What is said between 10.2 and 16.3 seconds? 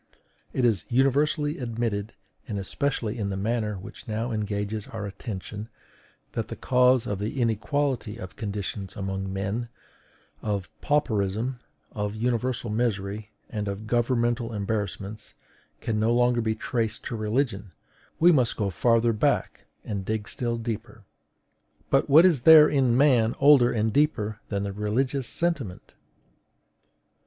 of pauperism, of universal misery, and of governmental embarrassments can no